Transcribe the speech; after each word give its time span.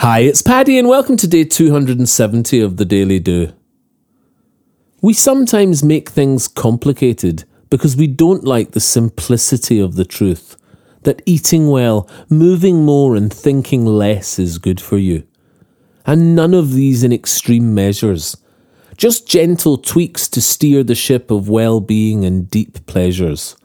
Hi, 0.00 0.20
it's 0.20 0.42
Paddy, 0.42 0.78
and 0.78 0.86
welcome 0.86 1.16
to 1.16 1.26
day 1.26 1.42
270 1.42 2.60
of 2.60 2.76
the 2.76 2.84
Daily 2.84 3.18
Do. 3.18 3.52
We 5.02 5.12
sometimes 5.12 5.82
make 5.82 6.08
things 6.08 6.46
complicated 6.46 7.42
because 7.68 7.96
we 7.96 8.06
don't 8.06 8.44
like 8.44 8.70
the 8.70 8.80
simplicity 8.80 9.80
of 9.80 9.96
the 9.96 10.04
truth 10.04 10.56
that 11.02 11.20
eating 11.26 11.66
well, 11.66 12.08
moving 12.28 12.84
more, 12.84 13.16
and 13.16 13.32
thinking 13.32 13.84
less 13.84 14.38
is 14.38 14.58
good 14.58 14.80
for 14.80 14.98
you. 14.98 15.26
And 16.06 16.36
none 16.36 16.54
of 16.54 16.74
these 16.74 17.02
in 17.02 17.12
extreme 17.12 17.74
measures, 17.74 18.36
just 18.96 19.26
gentle 19.26 19.78
tweaks 19.78 20.28
to 20.28 20.40
steer 20.40 20.84
the 20.84 20.94
ship 20.94 21.28
of 21.32 21.48
well 21.48 21.80
being 21.80 22.24
and 22.24 22.48
deep 22.48 22.86
pleasures. 22.86 23.56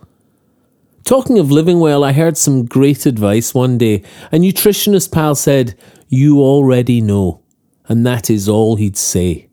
Talking 1.05 1.38
of 1.38 1.51
living 1.51 1.81
well, 1.81 2.01
I 2.04 2.13
heard 2.13 2.38
some 2.38 2.65
great 2.65 3.05
advice 3.05 3.53
one 3.53 3.77
day. 3.77 4.03
A 4.31 4.38
nutritionist 4.38 5.11
pal 5.11 5.35
said, 5.35 5.75
You 6.07 6.39
already 6.39 7.02
know. 7.02 7.41
And 7.89 8.05
that 8.05 8.30
is 8.30 8.48
all 8.48 8.77
he'd 8.77 8.95
say. 8.95 9.49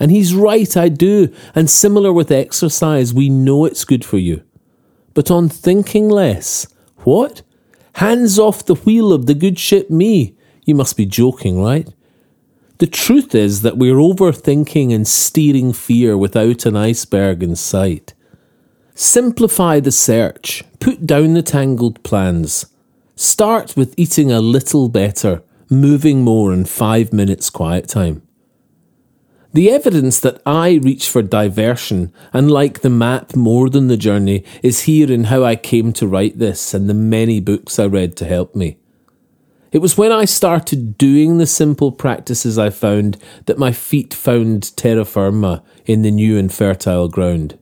And 0.00 0.10
he's 0.10 0.34
right, 0.34 0.74
I 0.74 0.88
do. 0.88 1.32
And 1.54 1.68
similar 1.68 2.12
with 2.12 2.30
exercise, 2.30 3.12
we 3.12 3.28
know 3.28 3.66
it's 3.66 3.84
good 3.84 4.04
for 4.06 4.16
you. 4.16 4.42
But 5.12 5.30
on 5.30 5.50
thinking 5.50 6.08
less, 6.08 6.66
what? 6.98 7.42
Hands 7.94 8.38
off 8.38 8.64
the 8.64 8.74
wheel 8.74 9.12
of 9.12 9.26
the 9.26 9.34
good 9.34 9.58
ship 9.58 9.90
me. 9.90 10.34
You 10.64 10.74
must 10.74 10.96
be 10.96 11.06
joking, 11.06 11.60
right? 11.60 11.88
The 12.78 12.86
truth 12.86 13.34
is 13.34 13.62
that 13.62 13.78
we're 13.78 13.96
overthinking 13.96 14.94
and 14.94 15.06
steering 15.06 15.72
fear 15.72 16.16
without 16.16 16.64
an 16.66 16.76
iceberg 16.76 17.42
in 17.42 17.56
sight. 17.56 18.14
Simplify 18.98 19.78
the 19.78 19.92
search, 19.92 20.64
put 20.80 21.04
down 21.04 21.34
the 21.34 21.42
tangled 21.42 22.02
plans. 22.02 22.64
Start 23.14 23.76
with 23.76 23.92
eating 23.98 24.32
a 24.32 24.40
little 24.40 24.88
better, 24.88 25.42
moving 25.68 26.22
more, 26.22 26.50
and 26.50 26.66
five 26.66 27.12
minutes 27.12 27.50
quiet 27.50 27.88
time. 27.88 28.22
The 29.52 29.70
evidence 29.70 30.18
that 30.20 30.40
I 30.46 30.80
reach 30.82 31.10
for 31.10 31.20
diversion 31.20 32.10
and 32.32 32.50
like 32.50 32.80
the 32.80 32.88
map 32.88 33.36
more 33.36 33.68
than 33.68 33.88
the 33.88 33.98
journey 33.98 34.44
is 34.62 34.84
here 34.84 35.12
in 35.12 35.24
how 35.24 35.44
I 35.44 35.56
came 35.56 35.92
to 35.92 36.06
write 36.06 36.38
this 36.38 36.72
and 36.72 36.88
the 36.88 36.94
many 36.94 37.38
books 37.38 37.78
I 37.78 37.84
read 37.84 38.16
to 38.16 38.24
help 38.24 38.54
me. 38.54 38.78
It 39.72 39.80
was 39.80 39.98
when 39.98 40.10
I 40.10 40.24
started 40.24 40.96
doing 40.96 41.36
the 41.36 41.46
simple 41.46 41.92
practices 41.92 42.58
I 42.58 42.70
found 42.70 43.18
that 43.44 43.58
my 43.58 43.72
feet 43.72 44.14
found 44.14 44.74
terra 44.74 45.04
firma 45.04 45.62
in 45.84 46.00
the 46.00 46.10
new 46.10 46.38
and 46.38 46.50
fertile 46.50 47.10
ground. 47.10 47.58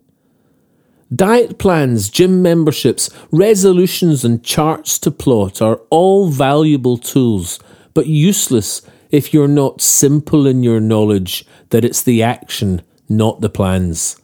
Diet 1.15 1.59
plans, 1.59 2.09
gym 2.09 2.41
memberships, 2.41 3.11
resolutions, 3.31 4.25
and 4.25 4.43
charts 4.43 4.99
to 5.01 5.11
plot 5.11 5.61
are 5.61 5.83
all 5.91 6.31
valuable 6.31 6.97
tools, 6.97 7.59
but 7.93 8.07
useless 8.07 8.81
if 9.11 9.35
you're 9.35 9.47
not 9.47 9.83
simple 9.83 10.47
in 10.47 10.63
your 10.63 10.81
knowledge 10.81 11.45
that 11.71 11.85
it's 11.85 12.03
the 12.03 12.23
action, 12.23 12.81
not 13.09 13.43
the 13.43 13.51
plans. 13.51 14.17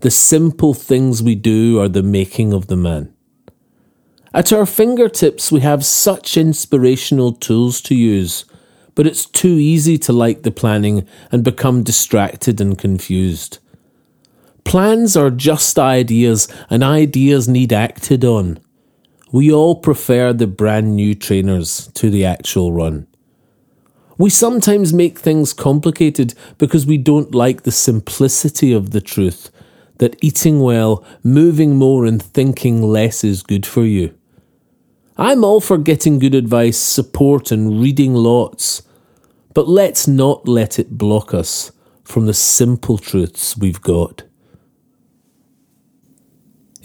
The 0.00 0.10
simple 0.10 0.74
things 0.74 1.22
we 1.22 1.36
do 1.36 1.80
are 1.80 1.88
the 1.88 2.02
making 2.02 2.52
of 2.52 2.66
the 2.66 2.76
man. 2.76 3.14
At 4.34 4.52
our 4.52 4.66
fingertips, 4.66 5.50
we 5.50 5.60
have 5.60 5.86
such 5.86 6.36
inspirational 6.36 7.32
tools 7.32 7.80
to 7.82 7.94
use, 7.94 8.44
but 8.94 9.06
it's 9.06 9.24
too 9.26 9.54
easy 9.54 9.96
to 9.98 10.12
like 10.12 10.42
the 10.42 10.50
planning 10.50 11.06
and 11.30 11.44
become 11.44 11.82
distracted 11.82 12.60
and 12.60 12.76
confused. 12.76 13.58
Plans 14.66 15.16
are 15.16 15.30
just 15.30 15.78
ideas, 15.78 16.48
and 16.68 16.82
ideas 16.82 17.46
need 17.46 17.72
acted 17.72 18.24
on. 18.24 18.58
We 19.30 19.52
all 19.52 19.76
prefer 19.76 20.32
the 20.32 20.48
brand 20.48 20.96
new 20.96 21.14
trainers 21.14 21.86
to 21.94 22.10
the 22.10 22.24
actual 22.24 22.72
run. 22.72 23.06
We 24.18 24.28
sometimes 24.28 24.92
make 24.92 25.20
things 25.20 25.52
complicated 25.52 26.34
because 26.58 26.84
we 26.84 26.98
don't 26.98 27.32
like 27.32 27.62
the 27.62 27.70
simplicity 27.70 28.72
of 28.72 28.90
the 28.90 29.00
truth 29.00 29.52
that 29.98 30.16
eating 30.20 30.58
well, 30.58 31.04
moving 31.22 31.76
more, 31.76 32.04
and 32.04 32.20
thinking 32.20 32.82
less 32.82 33.22
is 33.22 33.44
good 33.44 33.64
for 33.64 33.84
you. 33.84 34.14
I'm 35.16 35.44
all 35.44 35.60
for 35.60 35.78
getting 35.78 36.18
good 36.18 36.34
advice, 36.34 36.76
support, 36.76 37.52
and 37.52 37.80
reading 37.80 38.14
lots, 38.14 38.82
but 39.54 39.68
let's 39.68 40.08
not 40.08 40.48
let 40.48 40.80
it 40.80 40.98
block 40.98 41.32
us 41.32 41.70
from 42.02 42.26
the 42.26 42.34
simple 42.34 42.98
truths 42.98 43.56
we've 43.56 43.80
got. 43.80 44.24